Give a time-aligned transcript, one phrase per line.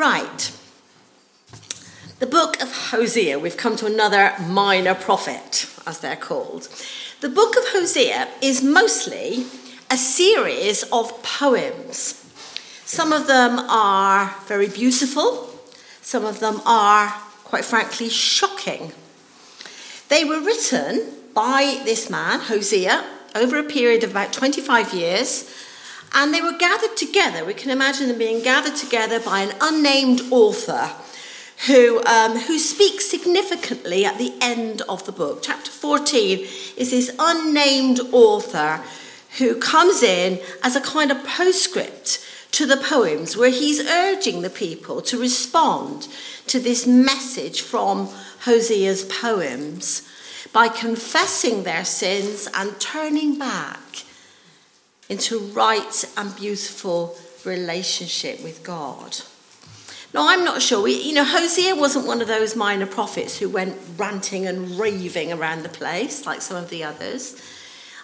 [0.00, 0.50] Right.
[2.20, 3.38] The book of Hosea.
[3.38, 6.70] We've come to another minor prophet, as they're called.
[7.20, 9.44] The book of Hosea is mostly
[9.90, 12.14] a series of poems.
[12.86, 15.54] Some of them are very beautiful,
[16.00, 17.10] some of them are,
[17.44, 18.92] quite frankly, shocking.
[20.08, 23.04] They were written by this man, Hosea,
[23.34, 25.54] over a period of about 25 years,
[26.12, 27.44] and they were gathered together.
[27.44, 30.90] We can imagine them being gathered together by an unnamed author
[31.66, 35.40] who, um, who speaks significantly at the end of the book.
[35.42, 36.38] Chapter 14
[36.76, 38.82] is this unnamed author
[39.38, 44.50] who comes in as a kind of postscript to the poems where he's urging the
[44.50, 46.08] people to respond
[46.48, 48.08] to this message from
[48.44, 50.08] Hosea's poems
[50.52, 54.04] by confessing their sins and turning back
[55.10, 59.16] into right and beautiful relationship with God.
[60.14, 60.82] Now, I'm not sure.
[60.82, 65.32] We, you know, Hosea wasn't one of those minor prophets who went ranting and raving
[65.32, 67.34] around the place like some of the others.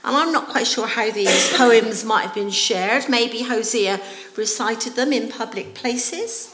[0.05, 3.09] And I'm not quite sure how these poems might have been shared.
[3.09, 4.01] Maybe Hosea
[4.37, 6.53] recited them in public places.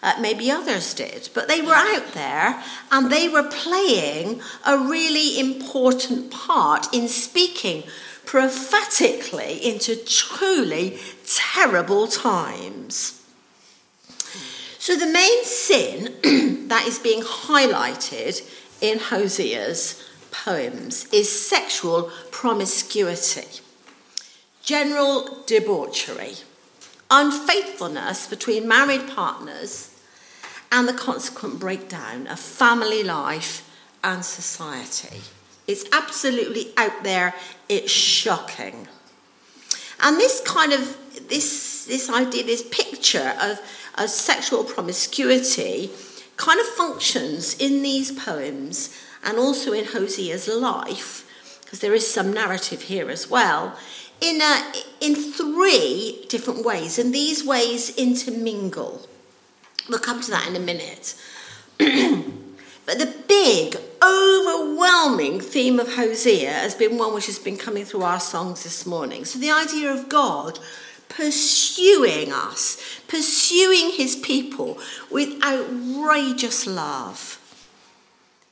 [0.00, 1.28] Uh, maybe others did.
[1.34, 7.82] But they were out there and they were playing a really important part in speaking
[8.28, 13.22] prophetically into truly terrible times.
[14.78, 16.14] So, the main sin
[16.68, 18.42] that is being highlighted
[18.82, 23.62] in Hosea's poems is sexual promiscuity,
[24.62, 26.34] general debauchery,
[27.10, 29.98] unfaithfulness between married partners,
[30.70, 33.66] and the consequent breakdown of family life
[34.04, 35.22] and society.
[35.68, 37.34] It's absolutely out there,
[37.68, 38.88] it's shocking.
[40.00, 40.96] And this kind of
[41.28, 43.60] this this idea, this picture of
[43.96, 45.90] of sexual promiscuity
[46.36, 52.32] kind of functions in these poems and also in Hosea's life, because there is some
[52.32, 53.76] narrative here as well,
[54.20, 59.06] in, a, in three different ways, and these ways intermingle.
[59.88, 61.14] We'll come to that in a minute.
[61.78, 63.76] but the big,
[64.08, 68.86] overwhelming theme of Hosea has been one which has been coming through our songs this
[68.86, 69.24] morning.
[69.24, 70.58] So the idea of God
[71.08, 74.78] pursuing us, pursuing his people
[75.10, 77.40] with outrageous love.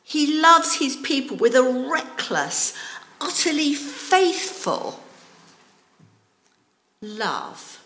[0.02, 2.74] He loves his people with a reckless,
[3.20, 5.00] utterly faithful
[7.02, 7.84] love.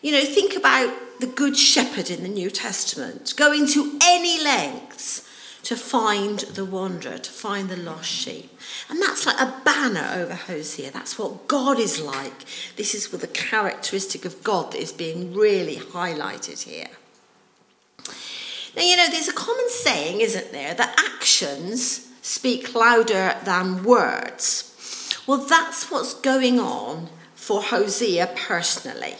[0.00, 5.27] You know, think about the Good Shepherd in the New Testament, going to any lengths
[5.68, 8.50] to find the wanderer, to find the lost sheep.
[8.88, 10.90] And that's like a banner over Hosea.
[10.90, 12.46] That's what God is like.
[12.76, 16.88] This is the characteristic of God that is being really highlighted here.
[18.74, 25.22] Now, you know, there's a common saying, isn't there, that actions speak louder than words.
[25.26, 29.16] Well, that's what's going on for Hosea personally.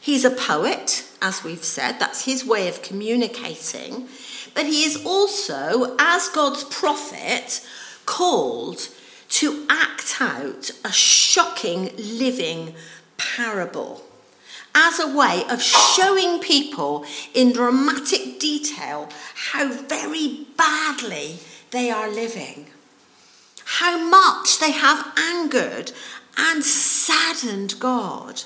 [0.00, 4.08] He's a poet, as we've said, that's his way of communicating
[4.58, 7.64] but he is also, as God's prophet,
[8.06, 8.88] called
[9.28, 12.74] to act out a shocking living
[13.16, 14.02] parable
[14.74, 17.04] as a way of showing people
[17.34, 19.08] in dramatic detail
[19.52, 21.38] how very badly
[21.70, 22.66] they are living,
[23.64, 25.92] how much they have angered
[26.36, 28.42] and saddened God,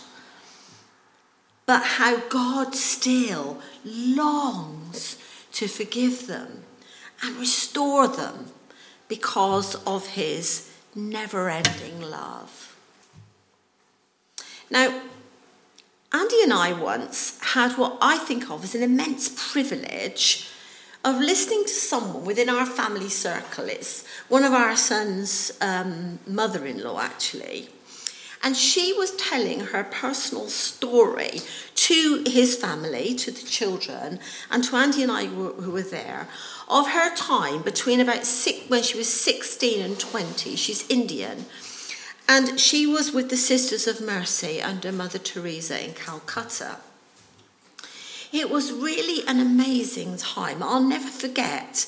[1.64, 5.16] but how God still longs
[5.52, 6.64] to forgive them
[7.22, 8.46] and restore them
[9.08, 12.76] because of his never ending love.
[14.70, 15.02] Now,
[16.12, 20.48] Andy and I once had what I think of as an immense privilege
[21.04, 23.64] of listening to someone within our family circle.
[23.64, 27.68] It's one of our son's um, mother in law, actually.
[28.42, 31.40] And she was telling her personal story
[31.76, 34.18] to his family, to the children,
[34.50, 36.26] and to Andy and I who were there,
[36.68, 40.56] of her time between about six, when she was 16 and 20.
[40.56, 41.46] She's Indian.
[42.28, 46.78] And she was with the Sisters of Mercy under Mother Teresa in Calcutta.
[48.32, 50.62] It was really an amazing time.
[50.62, 51.86] I'll never forget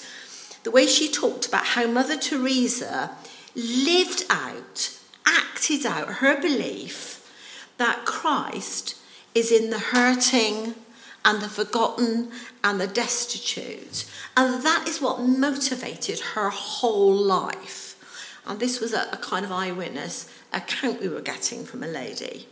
[0.62, 3.12] the way she talked about how Mother Teresa
[3.54, 4.93] lived out
[5.64, 7.32] acted out her belief
[7.78, 8.96] that Christ
[9.34, 10.74] is in the hurting
[11.24, 12.30] and the forgotten
[12.62, 14.04] and the destitute.
[14.36, 17.96] And that is what motivated her whole life.
[18.46, 22.46] And this was a, a kind of eyewitness account we were getting from a lady.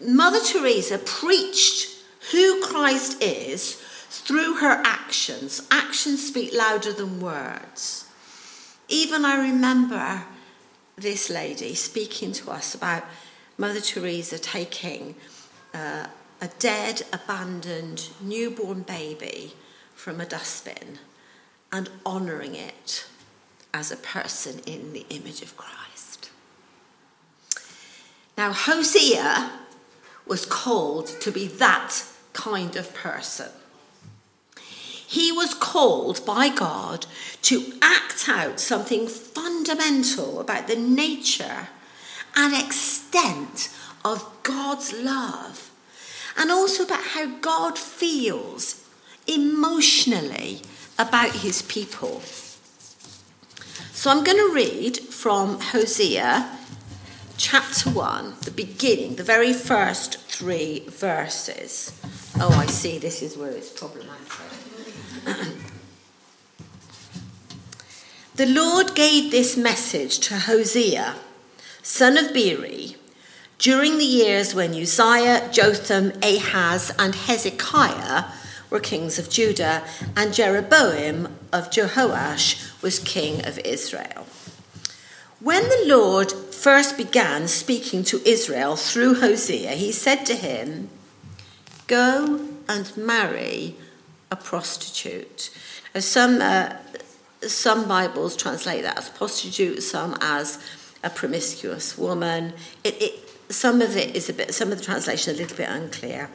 [0.00, 1.90] Mother Teresa preached
[2.32, 3.74] who Christ is
[4.08, 5.60] through her actions.
[5.70, 8.06] Actions speak louder than words.
[8.88, 10.24] Even I remember
[10.96, 13.04] this lady speaking to us about
[13.58, 15.14] Mother Teresa taking
[15.72, 16.06] uh,
[16.40, 19.54] a dead, abandoned, newborn baby
[19.94, 20.98] from a dustbin
[21.72, 23.06] and honouring it
[23.72, 26.30] as a person in the image of Christ.
[28.36, 29.52] Now, Hosea
[30.26, 33.50] was called to be that kind of person.
[35.14, 37.06] He was called by God
[37.42, 41.68] to act out something fundamental about the nature
[42.34, 43.68] and extent
[44.04, 45.70] of God's love,
[46.36, 48.84] and also about how God feels
[49.28, 50.62] emotionally
[50.98, 52.20] about his people.
[53.92, 56.58] So I'm going to read from Hosea
[57.36, 61.92] chapter 1, the beginning, the very first three verses.
[62.40, 64.73] Oh, I see, this is where it's problematic.
[68.34, 71.16] the Lord gave this message to Hosea,
[71.82, 72.96] son of Beeri,
[73.58, 78.24] during the years when Uzziah, Jotham, Ahaz, and Hezekiah
[78.68, 79.82] were kings of Judah,
[80.16, 84.26] and Jeroboam of Jehoash was king of Israel.
[85.40, 90.90] When the Lord first began speaking to Israel through Hosea, he said to him,
[91.86, 93.76] Go and marry
[94.34, 95.50] a prostitute.
[95.94, 96.74] Now, some, uh,
[97.42, 100.58] some Bibles translate that as prostitute, some as
[101.04, 102.52] a promiscuous woman.
[102.82, 103.12] It, it,
[103.48, 106.30] some of it is a bit, some of the translation a little bit unclear.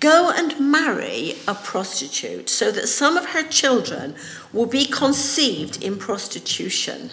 [0.00, 4.14] Go and marry a prostitute so that some of her children
[4.52, 7.10] will be conceived in prostitution.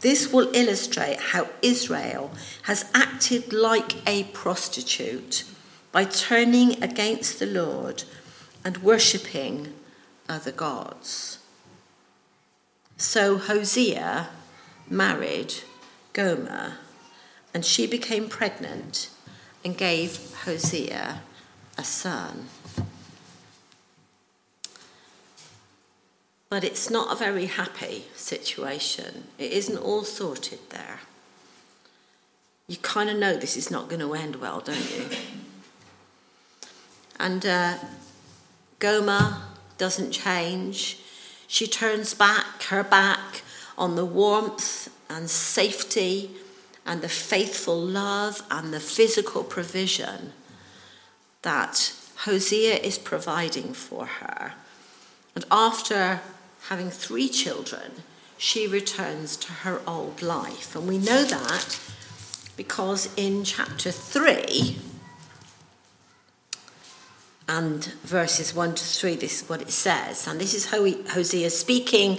[0.00, 2.30] This will illustrate how Israel
[2.62, 5.44] has acted like a prostitute
[5.92, 8.04] by turning against the Lord
[8.64, 9.72] and worshipping
[10.28, 11.38] other gods.
[12.96, 14.28] So Hosea
[14.88, 15.54] married
[16.12, 16.74] Gomer,
[17.54, 19.10] and she became pregnant
[19.64, 21.22] and gave Hosea
[21.76, 22.48] a son.
[26.50, 29.24] But it's not a very happy situation.
[29.38, 31.00] It isn't all sorted there.
[32.66, 35.08] You kind of know this is not going to end well, don't you?
[37.18, 37.78] And uh,
[38.78, 39.38] Gomer
[39.76, 41.00] doesn't change.
[41.46, 43.42] She turns back her back
[43.76, 46.30] on the warmth and safety
[46.84, 50.32] and the faithful love and the physical provision
[51.42, 51.92] that
[52.24, 54.52] Hosea is providing for her.
[55.34, 56.20] And after
[56.68, 58.02] having three children,
[58.36, 60.74] she returns to her old life.
[60.74, 61.78] And we know that
[62.56, 64.78] because in chapter 3
[67.48, 70.26] and verses 1 to 3, this is what it says.
[70.26, 72.18] And this is Hosea speaking,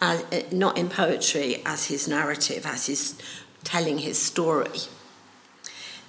[0.00, 3.18] uh, not in poetry, as his narrative, as he's
[3.62, 4.80] telling his story.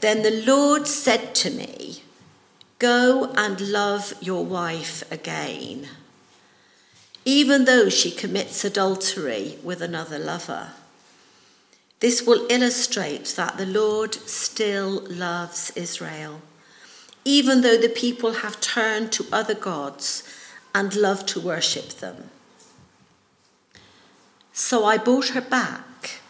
[0.02, 2.04] Then the Lord said to me,
[2.80, 5.88] Go and love your wife again
[7.26, 10.70] even though she commits adultery with another lover.
[12.00, 16.42] This will illustrate that the Lord still loves Israel,
[17.25, 20.23] even though the people have turned to other gods
[20.73, 22.30] and love to worship them.
[24.54, 26.21] So I bought her back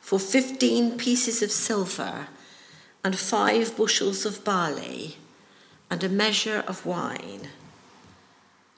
[0.00, 2.28] for 15 pieces of silver
[3.04, 5.16] and five bushels of barley
[5.90, 7.48] and a measure of wine.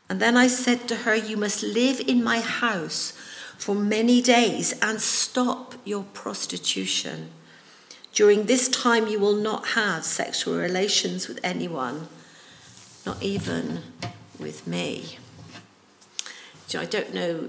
[0.09, 3.13] And then I said to her, You must live in my house
[3.57, 7.31] for many days and stop your prostitution.
[8.13, 12.09] During this time, you will not have sexual relations with anyone,
[13.07, 13.83] not even
[14.39, 15.19] with me.
[16.67, 17.49] So I don't know,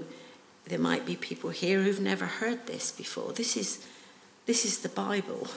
[0.66, 3.32] there might be people here who've never heard this before.
[3.32, 3.86] This is,
[4.46, 5.48] this is the Bible.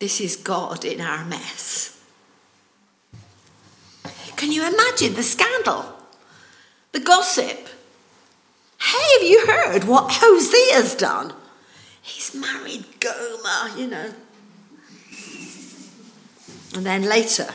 [0.00, 1.92] This is God in our mess.
[4.36, 5.86] Can you imagine the scandal?
[6.92, 7.68] The gossip?
[8.80, 11.32] Hey, have you heard what Hosea's done?
[12.06, 14.14] He's married Gomer, you know.
[16.76, 17.48] And then later,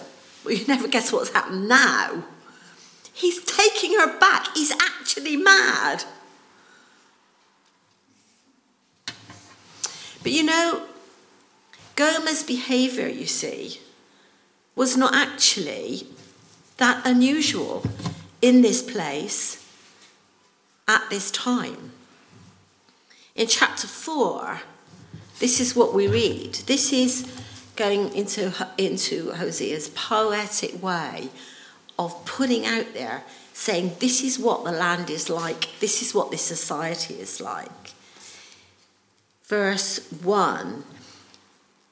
[0.44, 2.26] well, you never guess what's happened now.
[3.14, 4.50] He's taking her back.
[4.54, 6.04] He's actually mad.
[10.22, 10.84] But you know,
[11.96, 13.80] Gomer's behaviour, you see,
[14.76, 16.08] was not actually
[16.76, 17.86] that unusual
[18.42, 19.66] in this place
[20.90, 21.94] at this time.
[23.36, 24.62] In chapter 4,
[25.40, 26.56] this is what we read.
[26.68, 27.26] This is
[27.76, 31.30] going into, into Hosea's poetic way
[31.98, 33.24] of putting out there,
[33.54, 37.72] saying, This is what the land is like, this is what this society is like.
[39.46, 40.84] Verse 1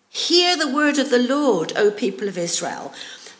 [0.09, 2.93] Hear the word of the Lord, O people of Israel.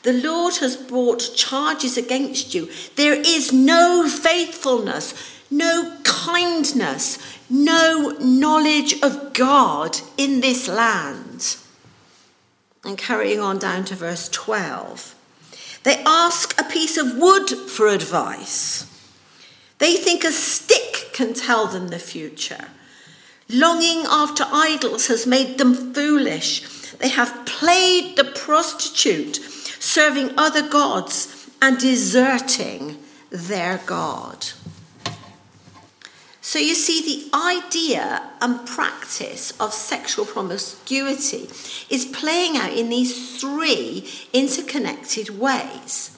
[0.03, 2.69] The Lord has brought charges against you.
[2.95, 5.13] There is no faithfulness,
[5.51, 7.17] no kindness,
[7.49, 11.57] no knowledge of God in this land.
[12.83, 15.15] And carrying on down to verse 12.
[15.83, 18.85] They ask a piece of wood for advice.
[19.79, 22.67] They think a stick can tell them the future.
[23.49, 26.91] Longing after idols has made them foolish.
[26.99, 29.37] They have played the prostitute,
[29.79, 32.97] serving other gods and deserting
[33.29, 34.47] their God.
[36.49, 41.47] So you see, the idea and practice of sexual promiscuity
[41.91, 46.17] is playing out in these three interconnected ways.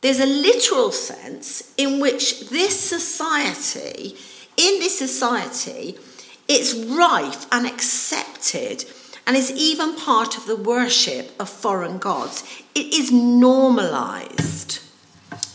[0.00, 4.16] There's a literal sense in which this society,
[4.56, 5.94] in this society,
[6.48, 8.84] it's rife and accepted
[9.24, 12.42] and is even part of the worship of foreign gods.
[12.74, 14.80] It is normalized.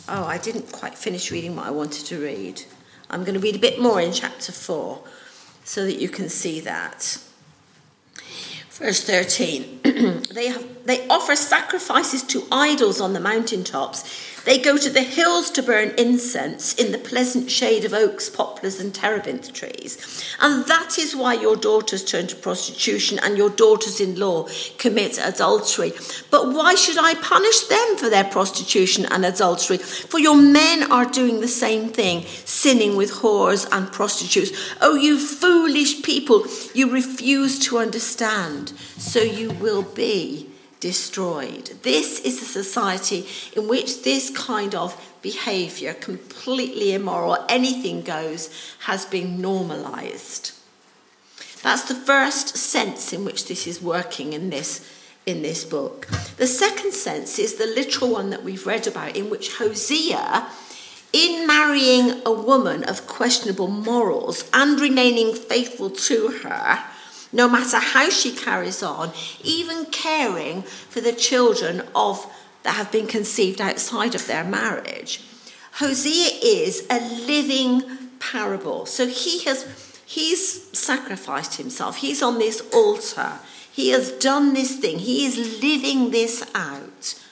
[0.08, 2.64] Oh, I didn't quite finish reading what I wanted to read.
[3.10, 5.02] I'm going to read a bit more in chapter 4
[5.64, 7.22] so that you can see that.
[8.70, 9.80] Verse 13
[10.32, 14.04] they, have, they offer sacrifices to idols on the mountaintops
[14.48, 18.80] they go to the hills to burn incense in the pleasant shade of oaks, poplars,
[18.80, 20.24] and terebinth trees.
[20.40, 25.20] And that is why your daughters turn to prostitution and your daughters in law commit
[25.22, 25.92] adultery.
[26.32, 29.80] But why should I punish them for their prostitution and adultery?
[29.80, 34.52] For your men are doing the same thing, sinning with whores and prostitutes.
[34.80, 40.48] Oh, you foolish people, you refuse to understand, so you will be
[40.80, 41.72] destroyed.
[41.84, 49.06] This is a society in which this kind of behaviour, completely immoral, anything goes, has
[49.06, 50.52] been normalised.
[51.64, 54.88] That's the first sense in which this is working in this,
[55.26, 56.08] in this book.
[56.38, 60.48] The second sense is the literal one that we've read about, in which Hosea,
[61.12, 66.84] in marrying a woman of questionable morals and remaining faithful to her,
[67.32, 69.12] no matter how she carries on,
[69.44, 72.26] even caring for the children of
[72.64, 75.22] that have been conceived outside of their marriage.
[75.74, 77.84] Hosea is a living
[78.20, 78.86] parable.
[78.86, 79.66] So he has
[80.06, 81.98] he's sacrificed himself.
[81.98, 83.40] He's on this altar.
[83.72, 85.00] He has done this thing.
[85.00, 87.24] He is living this out.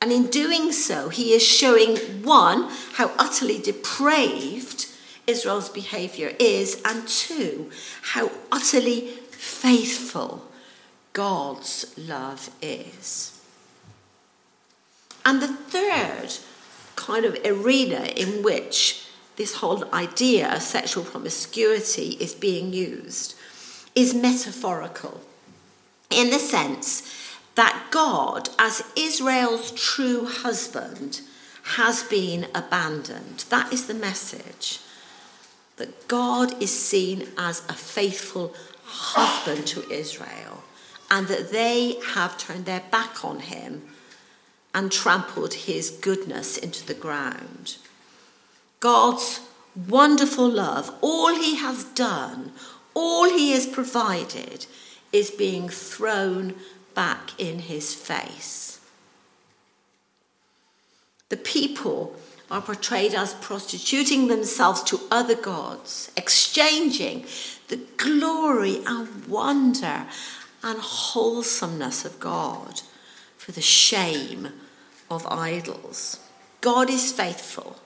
[0.00, 4.85] And in doing so, he is showing one, how utterly depraved
[5.26, 7.70] Israel's behavior is, and two,
[8.02, 10.44] how utterly faithful
[11.12, 13.40] God's love is.
[15.24, 16.28] And the third
[16.94, 19.06] kind of arena in which
[19.36, 23.34] this whole idea of sexual promiscuity is being used
[23.94, 25.20] is metaphorical
[26.10, 27.02] in the sense
[27.54, 31.22] that God, as Israel's true husband,
[31.62, 33.44] has been abandoned.
[33.48, 34.80] That is the message
[35.76, 38.54] that God is seen as a faithful
[38.84, 40.64] husband to Israel
[41.10, 43.82] and that they have turned their back on him
[44.74, 47.76] and trampled his goodness into the ground.
[48.80, 49.40] God's
[49.88, 52.52] wonderful love, all he has done,
[52.94, 54.66] all he has provided,
[55.12, 56.54] is being thrown
[56.94, 58.80] back in his face.
[61.28, 62.16] The people
[62.50, 67.26] are portrayed as prostituting themselves to other gods, exchanging
[67.68, 70.06] the glory and wonder
[70.62, 72.82] and wholesomeness of God
[73.36, 74.48] for the shame
[75.10, 76.20] of idols.
[76.60, 77.76] God is faithful.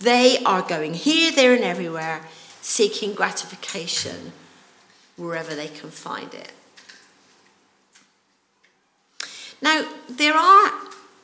[0.00, 2.22] They are going here, there, and everywhere,
[2.62, 4.32] seeking gratification
[5.16, 6.52] wherever they can find it.
[9.60, 10.72] Now, there are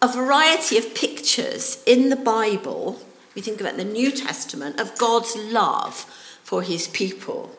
[0.02, 3.00] a variety of pictures in the Bible,
[3.34, 5.94] we think about the New Testament, of God's love
[6.42, 7.50] for his people.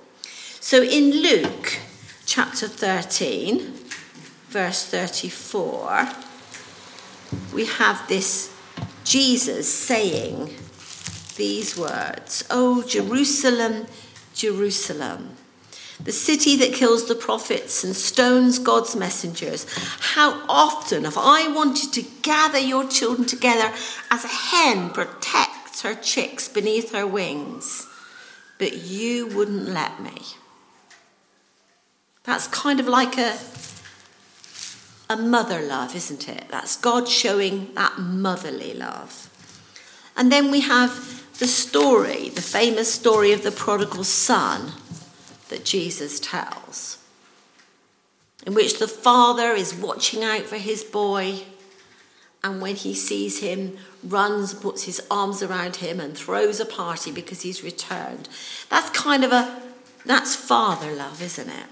[0.59, 1.79] So in Luke
[2.25, 3.73] chapter 13,
[4.49, 6.09] verse 34,
[7.53, 8.53] we have this
[9.03, 10.53] Jesus saying
[11.37, 13.87] these words Oh, Jerusalem,
[14.33, 15.36] Jerusalem
[16.03, 19.65] the city that kills the prophets and stones God's messengers.
[19.99, 23.73] How often have I wanted to gather your children together
[24.11, 27.87] as a hen protects her chicks beneath her wings,
[28.59, 30.21] but you wouldn't let me.
[32.23, 33.37] That's kind of like a,
[35.09, 36.45] a mother love, isn't it?
[36.49, 39.29] That's God showing that motherly love.
[40.15, 44.73] And then we have the story, the famous story of the prodigal son
[45.49, 46.97] that Jesus tells,
[48.45, 51.41] in which the father is watching out for his boy,
[52.43, 57.11] and when he sees him, runs, puts his arms around him, and throws a party
[57.11, 58.29] because he's returned.
[58.69, 59.61] That's kind of a
[60.05, 61.65] that's father love, isn't it?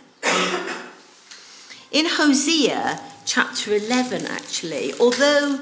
[1.91, 5.57] In Hosea chapter 11, actually, although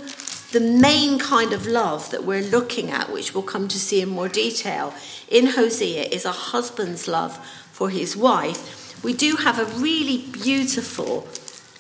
[0.52, 4.10] the main kind of love that we're looking at, which we'll come to see in
[4.10, 4.94] more detail,
[5.30, 7.38] in Hosea is a husband's love
[7.84, 11.28] for his wife, we do have a really beautiful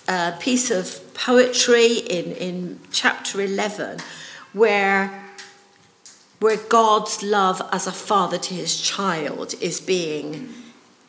[0.05, 3.99] uh, piece of poetry in, in chapter 11
[4.51, 5.23] where,
[6.41, 10.49] where God's love as a father to his child is being,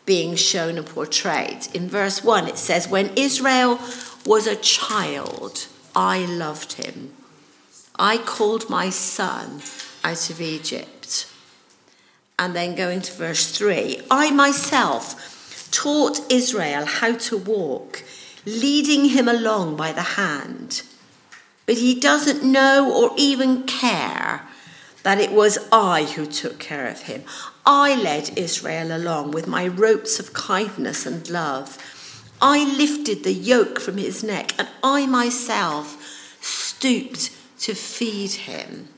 [0.07, 1.67] being shown and portrayed.
[1.75, 3.81] In verse 1, it says, When Israel
[4.25, 7.15] was a child, I loved him.
[7.99, 9.61] I called my son
[10.05, 11.27] out of Egypt.
[12.39, 18.03] And then going to verse 3 I myself taught Israel how to walk,
[18.45, 20.83] leading him along by the hand.
[21.67, 24.43] But he doesn't know or even care
[25.03, 27.25] that it was I who took care of him.
[27.67, 31.79] I led Israel along with my ropes of kindness and love.
[32.41, 38.89] I lifted the yoke from his neck, and I myself stooped to feed him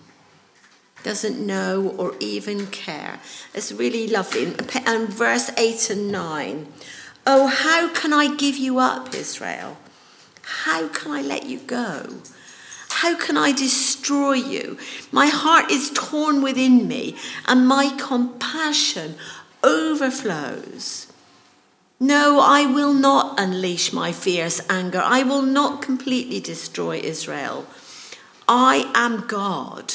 [1.06, 3.20] doesn't know or even care.
[3.54, 4.52] It's really lovely.
[4.84, 6.66] And verse 8 and 9
[7.24, 9.76] Oh, how can I give you up, Israel?
[10.64, 12.08] How can I let you go?
[12.90, 14.78] How can I destroy you?
[15.12, 19.14] My heart is torn within me, and my compassion
[19.62, 21.12] overflows.
[22.00, 25.02] No, I will not unleash my fierce anger.
[25.04, 27.66] I will not completely destroy Israel.
[28.48, 29.94] I am God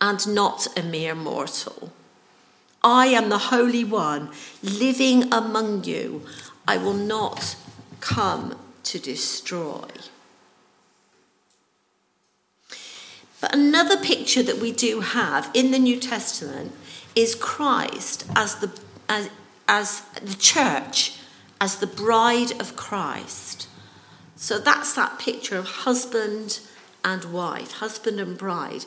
[0.00, 1.92] and not a mere mortal.
[2.82, 4.30] I am the Holy One
[4.62, 6.24] living among you.
[6.66, 7.56] I will not
[8.00, 9.88] come to destroy.
[13.40, 16.72] But another picture that we do have in the New Testament
[17.14, 18.70] is Christ as the,
[19.08, 19.30] as,
[19.66, 21.18] as the church,
[21.60, 23.68] as the bride of Christ.
[24.36, 26.60] So that's that picture of husband
[27.04, 28.84] and wife, husband and bride.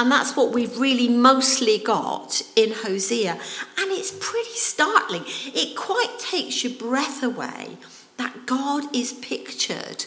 [0.00, 3.32] And that's what we've really mostly got in Hosea.
[3.32, 5.24] And it's pretty startling.
[5.54, 7.76] It quite takes your breath away
[8.16, 10.06] that God is pictured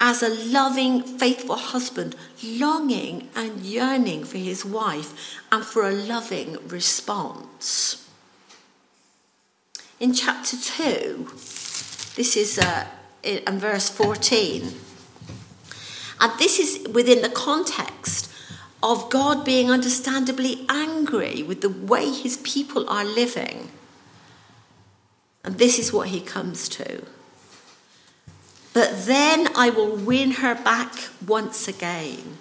[0.00, 6.56] as a loving, faithful husband, longing and yearning for his wife and for a loving
[6.66, 8.08] response.
[10.00, 11.26] In chapter 2,
[12.16, 12.86] this is uh,
[13.22, 14.72] in verse 14.
[16.20, 18.30] And this is within the context
[18.82, 23.70] of God being understandably angry with the way his people are living.
[25.44, 27.04] And this is what he comes to.
[28.72, 32.38] But then I will win her back once again.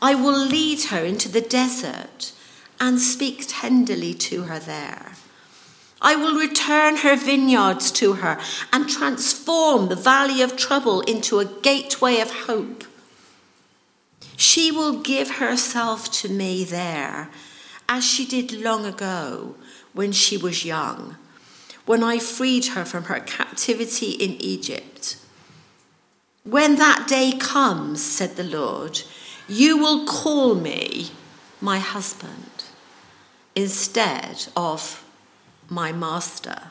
[0.00, 2.32] I will lead her into the desert
[2.80, 5.12] and speak tenderly to her there.
[6.00, 8.38] I will return her vineyards to her
[8.72, 12.84] and transform the valley of trouble into a gateway of hope.
[14.40, 17.28] She will give herself to me there,
[17.86, 19.54] as she did long ago
[19.92, 21.16] when she was young,
[21.84, 25.18] when I freed her from her captivity in Egypt.
[26.44, 29.02] When that day comes, said the Lord,
[29.46, 31.10] you will call me
[31.60, 32.64] my husband
[33.54, 35.04] instead of
[35.68, 36.70] my master.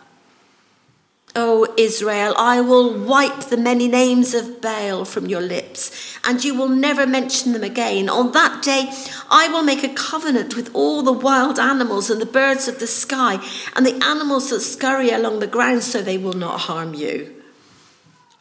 [1.36, 6.56] O Israel, I will wipe the many names of Baal from your lips, and you
[6.56, 8.10] will never mention them again.
[8.10, 8.92] On that day,
[9.30, 12.88] I will make a covenant with all the wild animals and the birds of the
[12.88, 13.40] sky,
[13.76, 17.36] and the animals that scurry along the ground, so they will not harm you.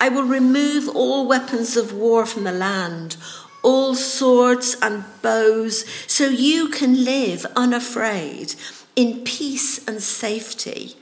[0.01, 3.17] I will remove all weapons of war from the land,
[3.63, 8.55] all swords and bows, so you can live unafraid
[8.97, 10.97] in peace and safety.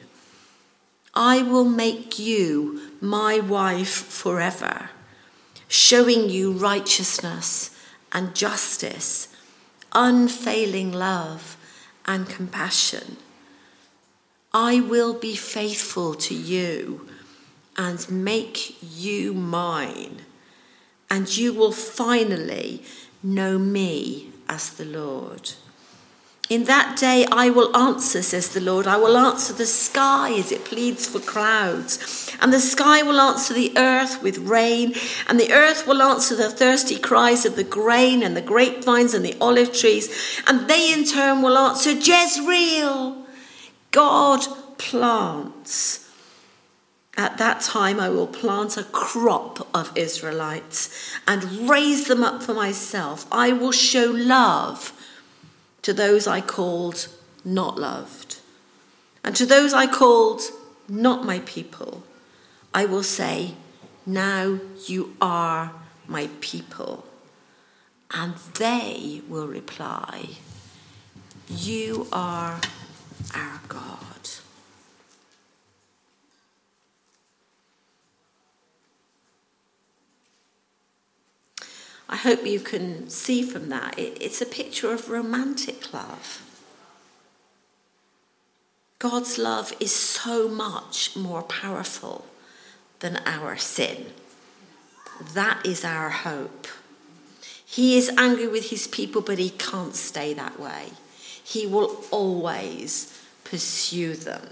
[1.16, 4.90] I will make you my wife forever,
[5.66, 7.74] showing you righteousness
[8.12, 9.28] and justice,
[9.94, 11.56] unfailing love
[12.04, 13.16] and compassion.
[14.52, 17.08] I will be faithful to you
[17.78, 20.20] and make you mine,
[21.08, 22.82] and you will finally
[23.22, 25.52] know me as the Lord.
[26.48, 28.86] In that day I will answer, says the Lord.
[28.86, 32.30] I will answer the sky as it pleads for clouds.
[32.40, 34.94] And the sky will answer the earth with rain.
[35.28, 39.24] And the earth will answer the thirsty cries of the grain and the grapevines and
[39.24, 40.40] the olive trees.
[40.46, 43.26] And they in turn will answer Jezreel.
[43.90, 44.46] God
[44.78, 46.08] plants.
[47.16, 52.52] At that time, I will plant a crop of Israelites and raise them up for
[52.54, 53.26] myself.
[53.32, 54.92] I will show love
[55.86, 57.06] to those I called
[57.44, 58.40] not loved.
[59.22, 60.40] And to those I called
[60.88, 62.02] not my people,
[62.74, 63.54] I will say,
[64.04, 65.70] Now you are
[66.08, 67.06] my people.
[68.10, 70.30] And they will reply,
[71.48, 72.60] You are
[73.32, 74.28] our God.
[82.08, 86.42] I hope you can see from that, it's a picture of romantic love.
[88.98, 92.26] God's love is so much more powerful
[92.98, 94.06] than our sin.
[95.34, 96.66] That is our hope.
[97.64, 100.90] He is angry with his people, but he can't stay that way.
[101.44, 104.48] He will always pursue them.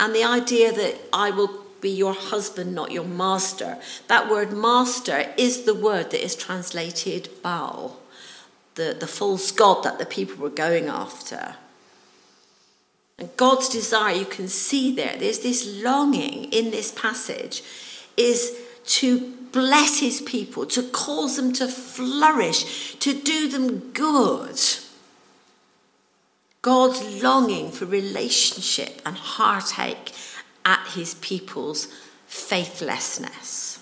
[0.00, 3.78] And the idea that I will be your husband, not your master.
[4.08, 7.98] That word master is the word that is translated Baal,
[8.74, 11.56] the, the false god that the people were going after.
[13.18, 17.62] And God's desire, you can see there, there's this longing in this passage,
[18.16, 24.60] is to bless his people, to cause them to flourish, to do them good.
[26.62, 30.12] God's longing for relationship and heartache
[30.68, 31.88] at his people's
[32.26, 33.80] faithlessness.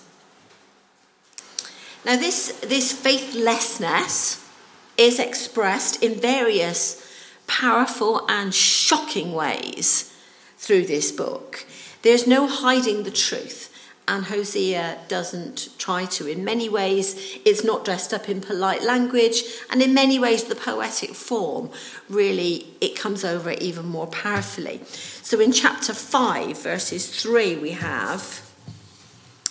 [2.05, 4.41] Now, this, this faithlessness
[4.97, 7.05] is expressed in various
[7.45, 10.13] powerful and shocking ways
[10.57, 11.65] through this book.
[12.03, 13.73] There's no hiding the truth
[14.07, 16.27] and Hosea doesn't try to.
[16.27, 20.55] In many ways, it's not dressed up in polite language, and in many ways, the
[20.55, 21.69] poetic form
[22.09, 24.81] really it comes over even more powerfully.
[25.21, 28.43] So in chapter 5, verses 3, we have.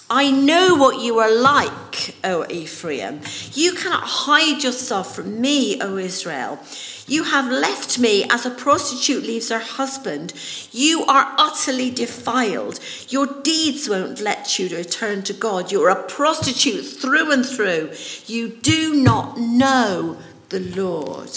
[0.08, 3.20] I know what you are like, O Ephraim.
[3.52, 6.60] You cannot hide yourself from me, O Israel.
[7.08, 10.32] You have left me as a prostitute leaves her husband.
[10.72, 12.80] You are utterly defiled.
[13.08, 15.70] Your deeds won't let you return to God.
[15.70, 17.92] You're a prostitute through and through.
[18.26, 21.30] You do not know the Lord.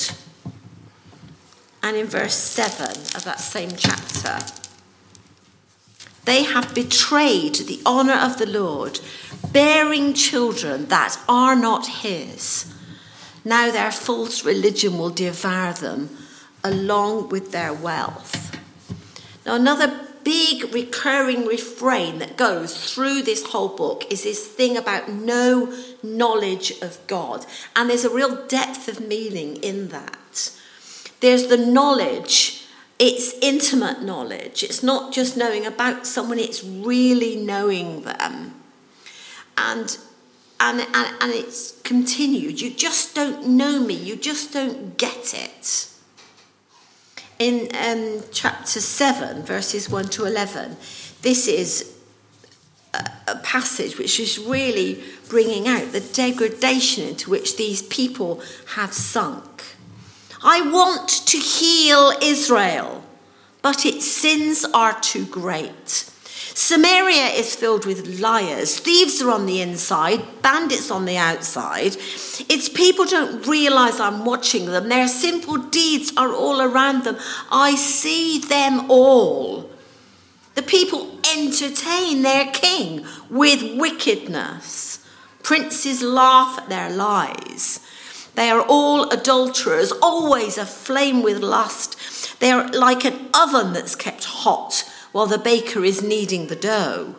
[1.83, 4.39] And in verse 7 of that same chapter,
[6.25, 8.99] they have betrayed the honour of the Lord,
[9.51, 12.73] bearing children that are not his.
[13.45, 16.09] Now their false religion will devour them
[16.63, 18.55] along with their wealth.
[19.45, 25.09] Now, another big recurring refrain that goes through this whole book is this thing about
[25.09, 27.45] no knowledge of God.
[27.75, 30.51] And there's a real depth of meaning in that.
[31.21, 32.65] There's the knowledge,
[32.97, 34.63] it's intimate knowledge.
[34.63, 38.55] It's not just knowing about someone, it's really knowing them.
[39.57, 39.97] And
[40.59, 42.61] and, and, and it's continued.
[42.61, 45.87] You just don't know me, you just don't get it.
[47.39, 50.75] In um, chapter 7, verses 1 to 11,
[51.21, 51.95] this is
[52.93, 58.41] a, a passage which is really bringing out the degradation into which these people
[58.75, 59.63] have sunk.
[60.43, 63.03] I want to heal Israel,
[63.61, 66.09] but its sins are too great.
[66.59, 68.81] Samaria is filled with liars.
[68.81, 71.95] Thieves are on the inside, bandits on the outside.
[72.49, 74.89] Its people don't realize I'm watching them.
[74.89, 77.15] Their simple deeds are all around them.
[77.49, 79.69] I see them all.
[80.55, 84.99] The people entertain their king with wickedness.
[85.41, 87.79] Princes laugh at their lies.
[88.35, 91.95] They are all adulterers, always aflame with lust.
[92.41, 97.15] They are like an oven that's kept hot while the baker is kneading the dough.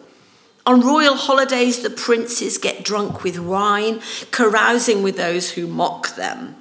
[0.67, 4.01] On royal holidays, the princes get drunk with wine,
[4.31, 6.55] carousing with those who mock them.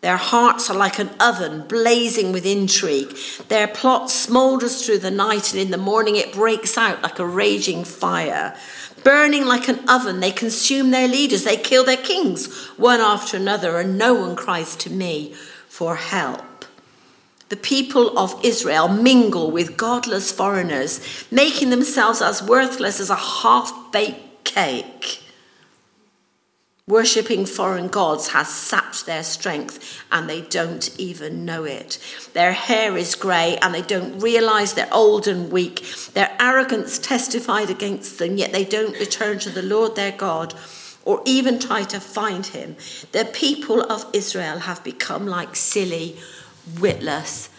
[0.00, 3.16] Their hearts are like an oven blazing with intrigue.
[3.48, 7.26] Their plot smoulders through the night, and in the morning it breaks out like a
[7.26, 8.54] raging fire.
[9.02, 13.78] Burning like an oven, they consume their leaders, they kill their kings one after another,
[13.78, 15.34] and no one cries to me
[15.68, 16.42] for help
[17.48, 23.92] the people of Israel mingle with godless foreigners, making themselves as worthless as a half
[23.92, 25.20] baked cake.
[26.86, 31.98] Worshipping foreign gods has sapped their strength and they don't even know it.
[32.34, 35.82] Their hair is grey and they don't realise they're old and weak.
[36.12, 40.54] Their arrogance testified against them, yet they don't return to the Lord their God
[41.06, 42.76] or even try to find him.
[43.12, 46.18] The people of Israel have become like silly,
[46.80, 47.50] witless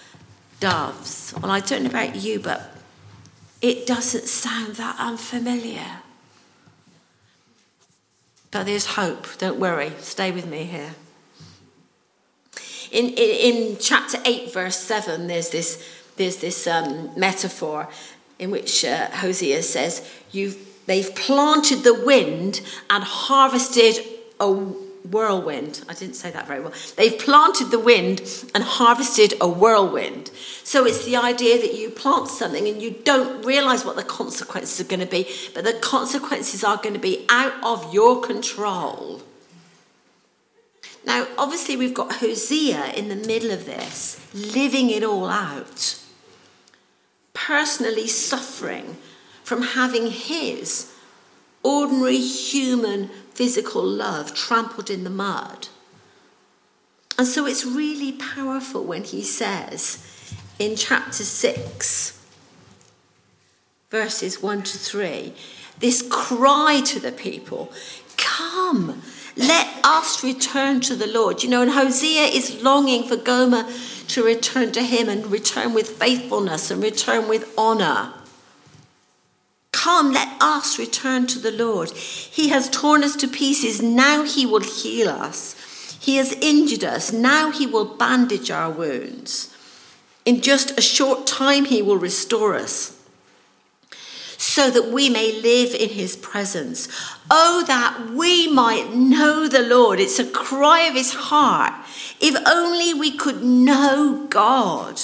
[0.60, 1.34] doves.
[1.41, 2.76] Well, I don't know about you, but
[3.62, 6.00] it doesn't sound that unfamiliar.
[8.52, 9.28] But there's hope.
[9.38, 9.91] Don't worry.
[10.00, 10.96] Stay with me here.
[12.91, 15.84] In, in, in chapter 8, verse 7, there's this,
[16.15, 17.89] there's this um, metaphor
[18.39, 23.98] in which uh, Hosea says, You've, They've planted the wind and harvested
[24.39, 24.52] a
[25.12, 25.84] whirlwind.
[25.88, 26.74] I didn't say that very well.
[26.96, 28.22] They've planted the wind
[28.54, 30.30] and harvested a whirlwind.
[30.63, 34.80] So it's the idea that you plant something and you don't realize what the consequences
[34.80, 39.22] are going to be, but the consequences are going to be out of your control.
[41.06, 46.00] Now, obviously, we've got Hosea in the middle of this, living it all out,
[47.34, 48.98] personally suffering
[49.44, 50.91] from having his
[51.62, 55.67] ordinary human physical love trampled in the mud.
[57.17, 60.04] And so it's really powerful when he says
[60.58, 62.26] in chapter 6,
[63.89, 65.34] verses 1 to 3,
[65.80, 67.71] this cry to the people
[68.17, 69.02] Come,
[69.36, 71.43] let us return to the Lord.
[71.43, 73.65] You know, and Hosea is longing for Gomer
[74.08, 78.13] to return to him and return with faithfulness and return with honor.
[79.86, 81.91] Come, let us return to the Lord.
[81.91, 83.84] He has torn us to pieces.
[83.84, 86.00] Now he will heal us.
[86.02, 87.13] He has injured us.
[87.13, 89.56] Now he will bandage our wounds.
[90.26, 93.00] In just a short time, he will restore us
[94.39, 96.88] so that we may live in his presence.
[97.30, 100.00] Oh, that we might know the Lord.
[100.00, 101.74] It's a cry of his heart.
[102.19, 105.00] If only we could know God.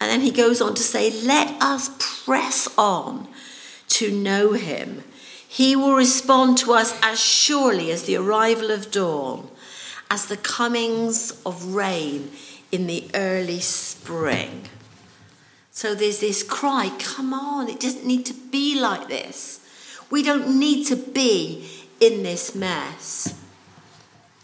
[0.00, 1.88] And then he goes on to say, Let us
[2.24, 3.28] press on
[4.00, 5.04] to know him.
[5.46, 9.50] He will respond to us as surely as the arrival of dawn,
[10.10, 12.30] as the comings of rain
[12.72, 14.62] in the early spring.
[15.70, 19.60] So there's this cry come on, it doesn't need to be like this.
[20.10, 21.68] We don't need to be
[22.00, 23.38] in this mess.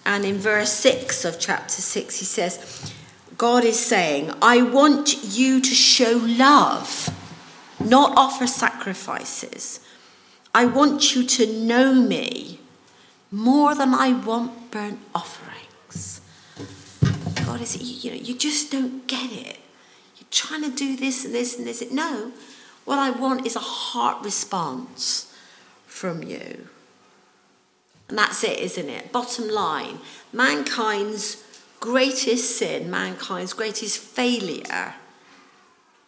[0.05, 2.93] And in verse 6 of chapter 6, he says,
[3.39, 7.11] God is saying, I want you to show love
[7.81, 8.47] not offer
[8.87, 9.81] sacrifices.
[10.55, 12.61] I want you to know me
[13.31, 16.21] more than I want burnt offerings.
[17.45, 17.83] God is, it?
[17.83, 19.59] you know, you just don't get it.
[20.17, 21.83] You're trying to do this and this and this.
[21.91, 22.33] No,
[22.85, 25.35] what I want is a heart response
[25.87, 26.69] from you.
[28.09, 29.11] And that's it, isn't it?
[29.11, 29.99] Bottom line
[30.33, 31.43] mankind's
[31.81, 34.95] greatest sin, mankind's greatest failure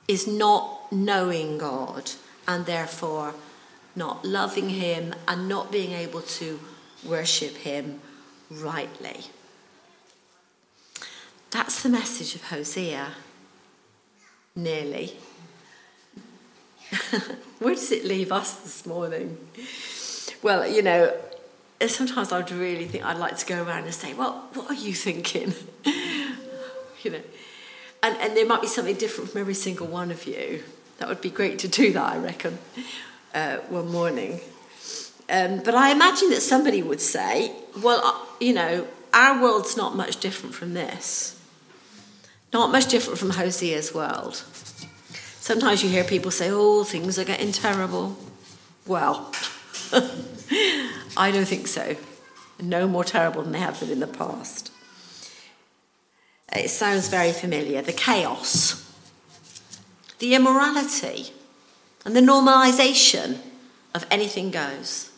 [0.07, 2.13] is not knowing God
[2.49, 3.35] and therefore
[3.95, 6.59] not loving Him and not being able to
[7.07, 8.01] worship Him
[8.51, 9.27] rightly.
[11.51, 13.13] That's the message of Hosea.
[14.57, 15.17] Nearly.
[17.59, 19.39] Where does it leave us this morning?
[20.43, 21.15] Well, you know,
[21.87, 24.95] sometimes I'd really think I'd like to go around and say, Well, what are you
[24.95, 25.55] thinking?
[25.85, 27.21] you know,
[28.03, 30.63] and, and there might be something different from every single one of you.
[30.99, 32.59] That would be great to do that, I reckon,
[33.35, 34.41] uh, one morning.
[35.31, 39.97] Um, but I imagine that somebody would say, well, uh, you know, our world's not
[39.97, 41.41] much different from this.
[42.53, 44.37] Not much different from Hosea's world.
[45.41, 48.17] Sometimes you hear people say, oh, things are getting terrible.
[48.87, 49.33] Well,
[51.17, 51.97] I don't think so.
[52.61, 54.73] No more terrible than they have been in the past.
[56.55, 57.83] It sounds very familiar.
[57.83, 58.88] The chaos,
[60.19, 61.33] the immorality,
[62.05, 63.39] and the normalization
[63.95, 65.11] of anything goes.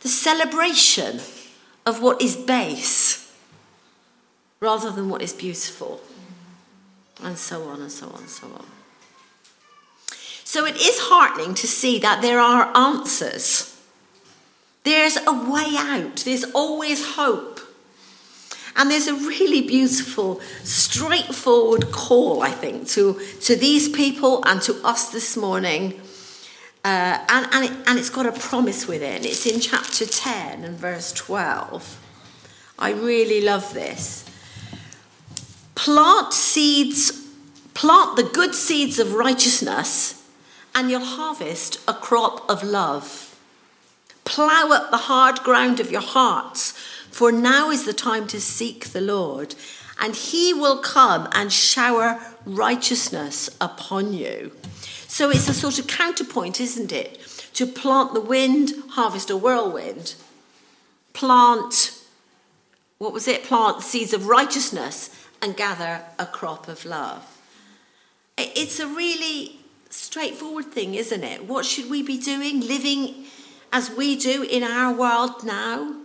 [0.00, 1.20] The celebration
[1.84, 3.32] of what is base
[4.60, 6.00] rather than what is beautiful.
[7.22, 8.66] And so on and so on and so on.
[10.44, 13.80] So it is heartening to see that there are answers.
[14.84, 16.16] There's a way out.
[16.18, 17.55] There's always hope.
[18.76, 24.74] And there's a really beautiful, straightforward call, I think, to, to these people and to
[24.84, 26.00] us this morning.
[26.84, 29.24] Uh, and, and, it, and it's got a promise within.
[29.24, 32.02] it's in chapter 10 and verse 12.
[32.78, 34.24] I really love this.
[35.74, 37.26] Plant seeds,
[37.74, 40.22] plant the good seeds of righteousness,
[40.74, 43.26] and you'll harvest a crop of love
[44.26, 46.74] Plough up the hard ground of your hearts,
[47.16, 49.54] for now is the time to seek the Lord,
[49.98, 54.52] and he will come and shower righteousness upon you.
[55.08, 57.18] So it's a sort of counterpoint, isn't it?
[57.54, 60.14] To plant the wind, harvest a whirlwind.
[61.14, 61.98] Plant,
[62.98, 63.44] what was it?
[63.44, 65.08] Plant seeds of righteousness
[65.40, 67.24] and gather a crop of love.
[68.36, 71.48] It's a really straightforward thing, isn't it?
[71.48, 72.60] What should we be doing?
[72.60, 73.24] Living
[73.72, 76.02] as we do in our world now?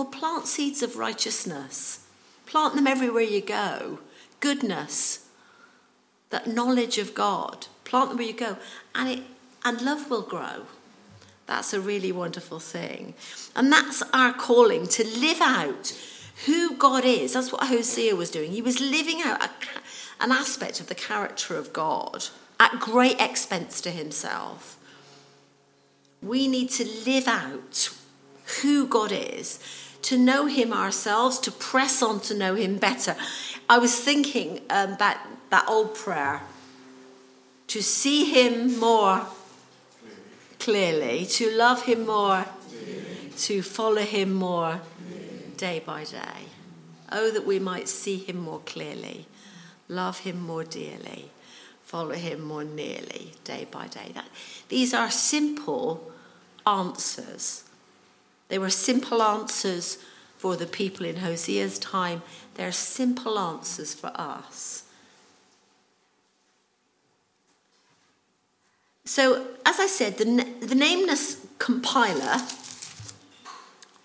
[0.00, 2.06] Well, plant seeds of righteousness.
[2.46, 3.98] Plant them everywhere you go.
[4.40, 5.26] Goodness,
[6.30, 7.66] that knowledge of God.
[7.84, 8.56] Plant them where you go,
[8.94, 9.22] and it
[9.62, 10.64] and love will grow.
[11.44, 13.12] That's a really wonderful thing.
[13.54, 15.94] And that's our calling to live out
[16.46, 17.34] who God is.
[17.34, 18.52] That's what Hosea was doing.
[18.52, 19.50] He was living out a,
[20.18, 22.24] an aspect of the character of God
[22.58, 24.78] at great expense to himself.
[26.22, 27.90] We need to live out
[28.62, 29.58] who God is,
[30.02, 33.16] to know Him ourselves, to press on to know Him better.
[33.68, 36.42] I was thinking um, that, that old prayer
[37.68, 39.26] to see Him more
[40.58, 42.46] clearly, to love Him more,
[43.38, 44.80] to follow Him more
[45.56, 46.48] day by day.
[47.12, 49.26] Oh, that we might see Him more clearly,
[49.88, 51.30] love Him more dearly
[51.90, 54.12] follow him more nearly day by day.
[54.14, 54.28] That,
[54.68, 56.12] these are simple
[56.64, 57.64] answers.
[58.50, 59.96] They were simple answers
[60.36, 62.22] for the people in Hosea's time.
[62.54, 64.84] They're simple answers for us.
[69.04, 70.24] So, as I said, the,
[70.60, 72.36] the nameless compiler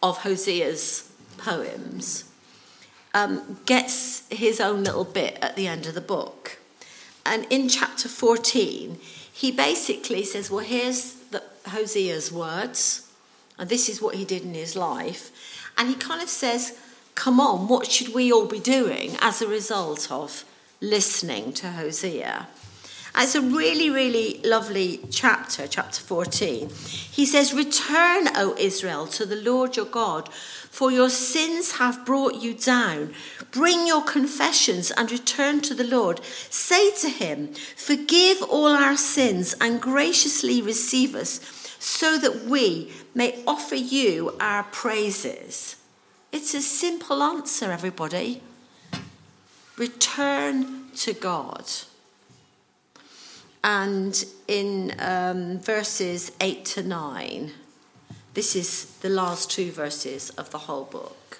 [0.01, 2.25] of Hosea's poems
[3.13, 6.59] um, gets his own little bit at the end of the book.
[7.25, 8.99] And in chapter 14,
[9.31, 13.04] he basically says, Well, here's the, Hosea's words,
[13.57, 15.31] and this is what he did in his life.
[15.77, 16.77] And he kind of says,
[17.15, 20.43] Come on, what should we all be doing as a result of
[20.81, 22.47] listening to Hosea?
[23.17, 26.69] It's a really, really lovely chapter, chapter 14.
[27.11, 32.35] He says, Return, O Israel, to the Lord your God, for your sins have brought
[32.35, 33.13] you down.
[33.51, 36.19] Bring your confessions and return to the Lord.
[36.49, 41.39] Say to him, Forgive all our sins and graciously receive us,
[41.85, 45.75] so that we may offer you our praises.
[46.31, 48.41] It's a simple answer, everybody.
[49.77, 51.65] Return to God.
[53.63, 57.51] And in um, verses 8 to 9,
[58.33, 61.39] this is the last two verses of the whole book.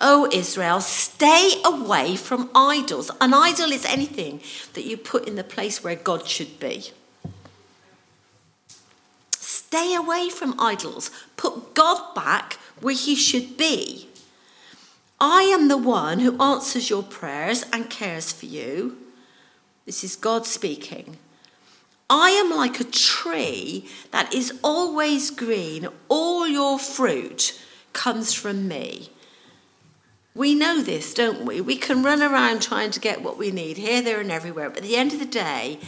[0.00, 3.10] O Israel, stay away from idols.
[3.20, 4.40] An idol is anything
[4.72, 6.92] that you put in the place where God should be.
[9.72, 11.12] Stay away from idols.
[11.36, 14.08] Put God back where he should be.
[15.20, 18.98] I am the one who answers your prayers and cares for you.
[19.86, 21.18] This is God speaking.
[22.08, 25.86] I am like a tree that is always green.
[26.08, 27.56] All your fruit
[27.92, 29.10] comes from me.
[30.34, 31.60] We know this, don't we?
[31.60, 34.68] We can run around trying to get what we need here, there, and everywhere.
[34.68, 35.78] But at the end of the day,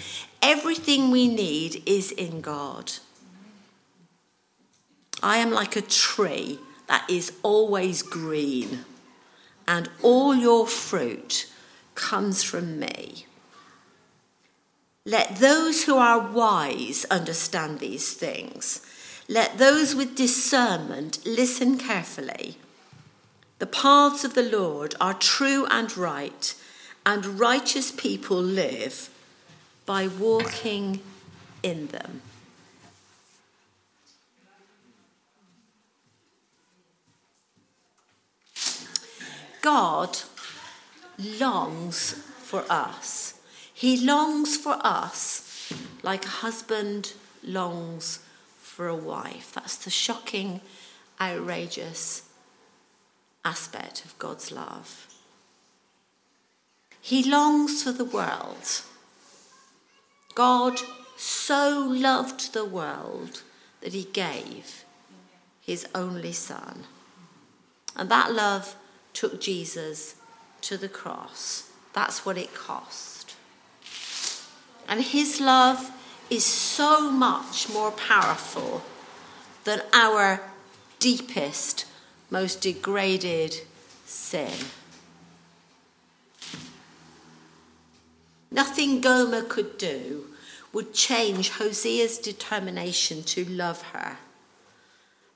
[0.40, 2.92] everything we need is in God.
[5.22, 6.58] I am like a tree
[6.88, 8.84] that is always green,
[9.68, 11.48] and all your fruit
[11.94, 13.26] comes from me.
[15.04, 18.80] Let those who are wise understand these things.
[19.28, 22.58] Let those with discernment listen carefully.
[23.58, 26.54] The paths of the Lord are true and right,
[27.06, 29.08] and righteous people live
[29.86, 31.00] by walking
[31.62, 32.22] in them.
[39.62, 40.18] God
[41.18, 43.32] longs for us
[43.82, 45.72] he longs for us
[46.04, 48.20] like a husband longs
[48.60, 49.50] for a wife.
[49.54, 50.60] That's the shocking,
[51.20, 52.28] outrageous
[53.44, 55.08] aspect of God's love.
[57.00, 58.82] He longs for the world.
[60.36, 60.78] God
[61.16, 63.42] so loved the world
[63.80, 64.84] that he gave
[65.60, 66.84] his only son.
[67.96, 68.76] And that love
[69.12, 70.16] took Jesus
[70.62, 71.70] to the cross.
[71.92, 73.34] That's what it cost.
[74.88, 75.90] And his love
[76.30, 78.82] is so much more powerful
[79.64, 80.40] than our
[80.98, 81.86] deepest,
[82.30, 83.56] most degraded
[84.06, 84.52] sin.
[88.50, 90.26] Nothing Gomer could do
[90.72, 94.18] would change Hosea's determination to love her.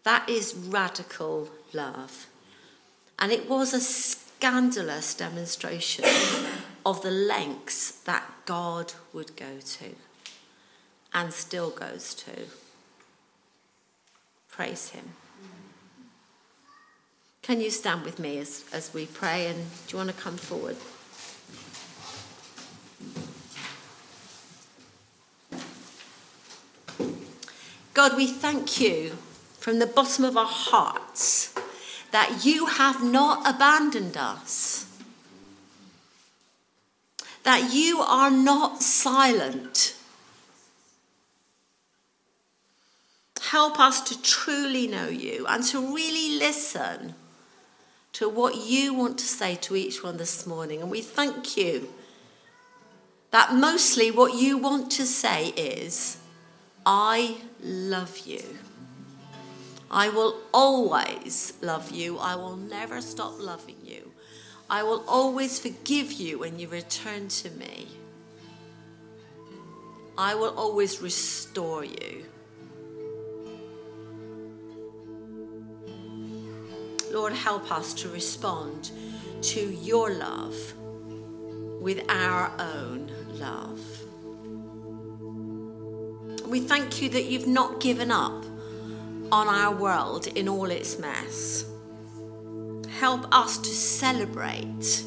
[0.02, 2.26] That is radical love.
[3.18, 6.04] And it was a scandalous demonstration
[6.84, 9.94] of the lengths that God would go to
[11.14, 12.46] and still goes to.
[14.50, 15.14] Praise Him.
[17.42, 19.46] Can you stand with me as, as we pray?
[19.46, 20.76] And do you want to come forward?
[27.94, 29.16] God, we thank you
[29.58, 31.54] from the bottom of our hearts
[32.16, 34.86] that you have not abandoned us,
[37.42, 39.94] that you are not silent.
[43.42, 47.14] Help us to truly know you and to really listen
[48.14, 50.80] to what you want to say to each one this morning.
[50.80, 51.86] And we thank you
[53.30, 56.16] that mostly what you want to say is,
[56.86, 58.42] I love you.
[59.90, 62.18] I will always love you.
[62.18, 64.12] I will never stop loving you.
[64.68, 67.86] I will always forgive you when you return to me.
[70.18, 72.24] I will always restore you.
[77.12, 78.90] Lord, help us to respond
[79.42, 80.56] to your love
[81.80, 83.80] with our own love.
[86.48, 88.44] We thank you that you've not given up
[89.32, 91.64] on our world in all its mess.
[92.98, 95.04] Help us to celebrate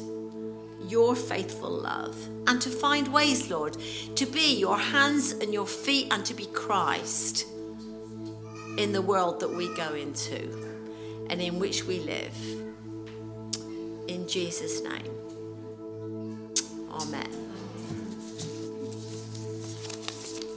[0.88, 2.16] your faithful love
[2.46, 3.76] and to find ways, Lord,
[4.16, 7.46] to be your hands and your feet and to be Christ
[8.76, 10.70] in the world that we go into
[11.28, 12.36] and in which we live.
[14.08, 15.20] In Jesus' name.
[16.90, 17.39] Amen.